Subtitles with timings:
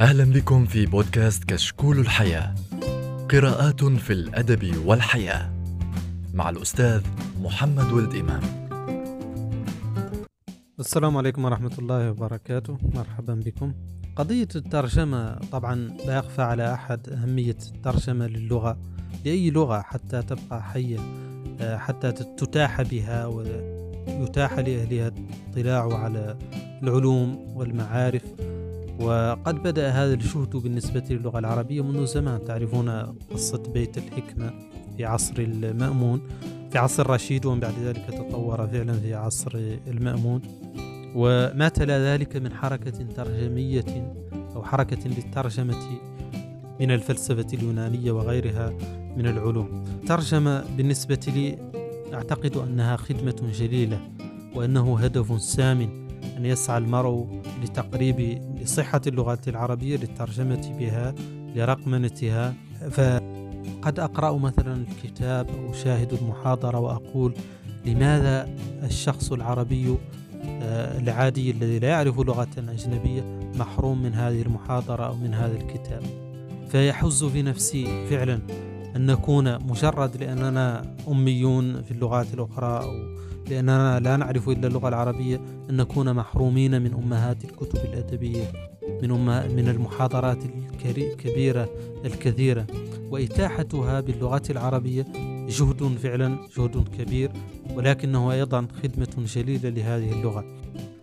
[0.00, 2.54] أهلا بكم في بودكاست كشكول الحياة.
[3.30, 5.52] قراءات في الأدب والحياة
[6.34, 7.00] مع الأستاذ
[7.42, 8.40] محمد ولد إمام.
[10.80, 12.78] السلام عليكم ورحمة الله وبركاته.
[12.94, 13.72] مرحبا بكم.
[14.16, 15.74] قضية الترجمة طبعا
[16.06, 18.78] لا يخفى على أحد أهمية الترجمة للغة
[19.24, 20.98] لأي لغة حتى تبقى حية
[21.60, 25.12] آه، حتى تتاح بها ويتاح لأهلها
[25.56, 26.38] الاطلاع على
[26.82, 28.22] العلوم والمعارف.
[29.00, 32.44] وقد بدأ هذا الجهد بالنسبة للغة العربية منذ زمان.
[32.44, 32.88] تعرفون
[33.30, 34.52] قصة بيت الحكمة
[34.96, 36.20] في عصر المأمون
[36.70, 39.50] في عصر الرشيد ومن بعد ذلك تطور فعلا في عصر
[39.86, 40.42] المأمون.
[41.14, 44.14] وما تلا ذلك من حركة ترجمية
[44.56, 45.82] أو حركة للترجمة
[46.80, 48.72] من الفلسفة اليونانية وغيرها
[49.16, 49.84] من العلوم.
[50.06, 51.58] ترجمة بالنسبة لي
[52.14, 54.00] أعتقد أنها خدمة جليلة
[54.54, 56.06] وأنه هدف سامٍ
[56.36, 61.14] أن يسعى المرء لتقريب لصحة اللغة العربية للترجمة بها
[61.54, 62.54] لرقمنتها
[62.90, 67.34] فقد أقرأ مثلا الكتاب أو أشاهد المحاضرة وأقول
[67.86, 68.48] لماذا
[68.82, 69.96] الشخص العربي
[70.44, 73.22] آه، العادي الذي لا يعرف لغة أجنبية
[73.58, 76.02] محروم من هذه المحاضرة أو من هذا الكتاب.
[76.68, 78.40] فيحز في نفسي فعلا.
[78.96, 82.92] أن نكون مجرد لأننا أميون في اللغات الأخرى أو
[83.50, 88.52] لأننا لا نعرف إلا اللغة العربية أن نكون محرومين من أمهات الكتب الأدبية
[89.02, 89.10] من,
[89.56, 90.38] من المحاضرات
[90.84, 91.68] الكبيرة
[92.04, 92.66] الكثيرة.
[93.10, 95.06] وإتاحتها باللغة العربية
[95.48, 97.30] جهد فعلا جهد كبير
[97.74, 100.44] ولكنه أيضا خدمة جليلة لهذه اللغة.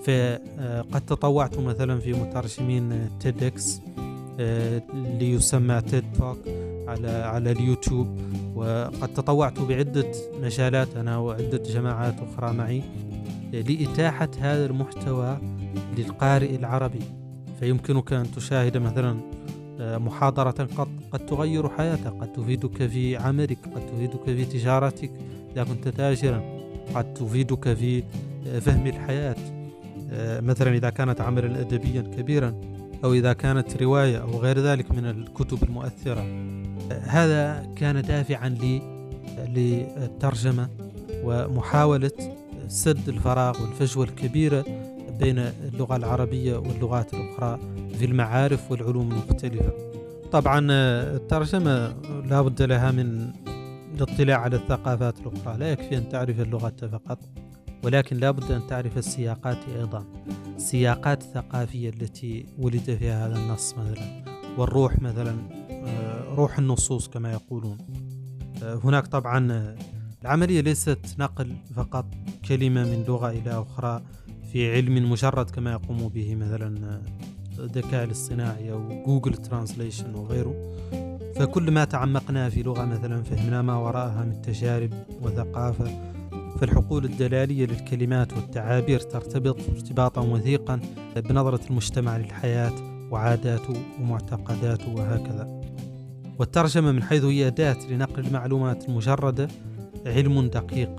[0.00, 3.80] فقد تطوعت مثلا في مترجمين تيدكس
[4.40, 6.65] آه، ليسمى تيد توك.
[6.88, 8.20] على على اليوتيوب
[8.54, 12.82] وقد تطوعت بعدة مجالات أنا وعدة جماعات أخرى معي
[13.52, 15.38] لإتاحة هذا المحتوى
[15.98, 17.02] للقارئ العربي.
[17.60, 19.20] فيمكنك أن تشاهد مثلا
[19.80, 25.10] آه، محاضرة قد, قد تغير حياتك قد تفيدك في عملك قد تفيدك في تجارتك
[25.52, 26.42] إذا كنت تاجرا
[26.94, 28.02] قد تفيدك في
[28.46, 29.36] آه، فهم الحياة.
[30.10, 32.60] آه، مثلا إذا كانت عملا أدبيا كبيرا
[33.04, 36.26] أو إذا كانت رواية أو غير ذلك من الكتب المؤثرة.
[36.92, 38.82] هذا كان دافعا لي
[39.48, 40.68] للترجمة
[41.24, 42.10] ومحاولة
[42.68, 44.64] سد الفراغ والفجوة الكبيرة
[45.18, 47.58] بين اللغة العربية واللغات الأخرى
[47.98, 49.72] في المعارف والعلوم المختلفة.
[50.32, 51.94] طبعا الترجمة
[52.24, 53.30] لا بد لها من
[53.94, 55.58] الاطلاع على الثقافات الأخرى.
[55.58, 57.18] لا يكفي أن تعرف اللغة فقط
[57.84, 60.04] ولكن لا بد أن تعرف السياقات أيضا.
[60.56, 64.24] السياقات الثقافية التي ولد فيها هذا النص مثلا
[64.58, 65.65] والروح مثلا.
[66.36, 67.78] روح النصوص كما يقولون.
[68.62, 69.74] آه، هناك طبعا
[70.22, 72.06] العملية ليست نقل فقط
[72.48, 74.02] كلمة من لغة إلى أخرى
[74.52, 77.00] في علم مجرد كما يقوم به مثلا
[77.58, 80.54] الذكاء الاصطناعي أو Google Translation وغيره.
[81.36, 84.90] فكل ما تعمقنا في لغة مثلا فهمنا ما وراءها من تجارب
[85.22, 86.12] وثقافة.
[86.60, 90.80] فالحقول الدلالية للكلمات والتعابير ترتبط ارتباطا وثيقا
[91.16, 92.72] بنظرة المجتمع للحياة
[93.10, 95.55] وعاداته ومعتقداته وهكذا.
[96.38, 99.48] والترجمة من حيث هي أداة لنقل المعلومات المجردة
[100.06, 100.90] علم دقيق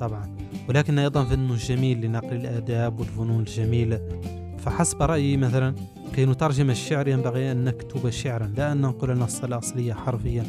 [0.00, 0.36] طبعا.
[0.68, 4.00] ولكن أيضا فن جميل لنقل الآداب والفنون الجميلة.
[4.58, 5.74] فحسب رأيي مثلا
[6.14, 10.44] كي نترجم الشعر ينبغي أن نكتب شعرا لا أن ننقل النص الأصلي حرفيا.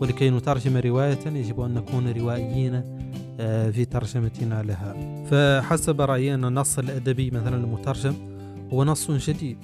[0.00, 2.82] ولكي نترجم رواية يجب أن نكون روائيين
[3.40, 4.94] آه، في ترجمتنا لها.
[5.24, 8.14] فحسب رأيي أن النص الأدبي مثلا المترجم
[8.72, 9.58] هو نص جديد.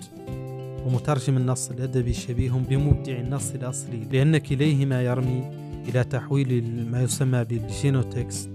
[0.87, 5.51] ومترجم النص الأدبي شبيه بمبدع النص الأصلي لأن كليهما يرمي
[5.89, 8.51] إلى تحويل ما يسمى بال genotext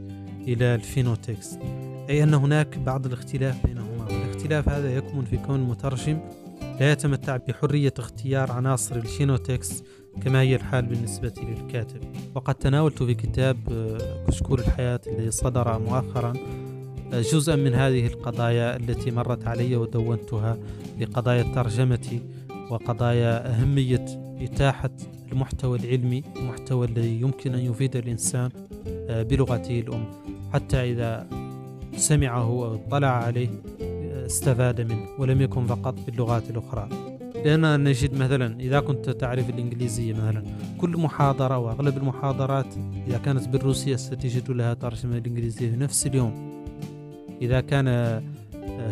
[0.47, 1.59] إلى ال phenotext
[2.09, 3.85] أي أن هناك بعض الاختلاف بينهما.
[4.09, 6.19] والاختلاف هذا يكمن في كون المترجم
[6.80, 9.85] لا يتمتع بحرية اختيار عناصر ال genotext
[10.22, 12.00] كما هي الحال بالنسبة للكاتب.
[12.35, 16.34] وقد تناولت في كتاب آه، كشكول الحياة الذي صدر مؤخرا
[17.13, 20.57] جزءا من هذه القضايا التي مرت علي ودونتها
[20.99, 22.19] لقضايا الترجمة
[22.72, 24.05] وقضايا أهمية
[24.41, 24.90] إتاحة
[25.31, 28.49] المحتوى العلمي المحتوى الذي يمكن أن يفيد الإنسان
[28.87, 30.05] آه، بلغته الأم.
[30.53, 31.28] حتى إذا
[31.97, 33.49] سمعه أو اطلع عليه
[34.25, 36.90] استفاد منه ولم يكن فقط باللغات الأخرى.
[37.46, 40.43] لأننا نجد مثلا إذا كنت تعرف الإنجليزية مثلا
[40.78, 42.73] كل محاضرة وأغلب المحاضرات
[43.08, 46.54] إذا كانت بالروسية ستجد لها ترجمة الإنجليزية في نفس اليوم.
[47.46, 48.22] إذا كان آه،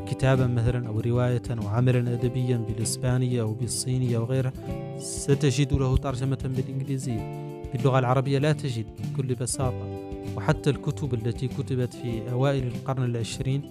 [0.07, 4.53] كتابا مثلا أو رواية أو عملا أدبيا بالإسبانية أو بالصينية أو غيرها
[4.97, 7.43] ستجد له ترجمة بالإنجليزية.
[7.73, 9.99] باللغة العربية لا تجد بكل بساطة.
[10.35, 13.61] وحتى الكتب التي كتبت في أوائل القرن العشرين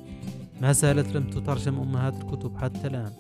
[0.61, 3.13] ما زالت لم تترجم أمهات الكتب حتى الآن.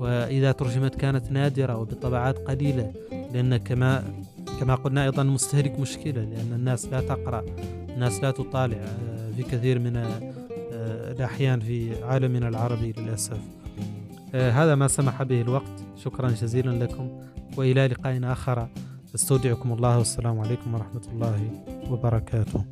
[0.00, 2.92] وإذا ترجمت كانت نادرة وبطبعات قليلة
[3.32, 4.04] لأن كما
[4.60, 7.44] كما قلنا أيضا مستهلك مشكلة لأن الناس لا تقرأ
[7.88, 10.43] الناس لا تطالع آه، في كثير من آه،
[10.86, 13.38] الأحيان في عالمنا العربي للأسف.
[14.34, 15.84] آه، هذا ما سمح به الوقت.
[15.96, 17.10] شكرا جزيلا لكم
[17.56, 18.68] وإلى لقاء آخر.
[19.14, 21.50] استودعكم الله والسلام عليكم ورحمة الله
[21.90, 22.64] وبركاته.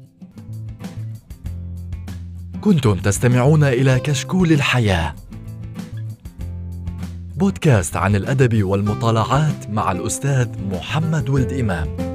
[2.60, 5.14] كنتم تستمعون إلى كشكول الحياة
[7.36, 12.11] بودكاست عن الأدب والمطالعات مع الأستاذ محمد ولد إمام.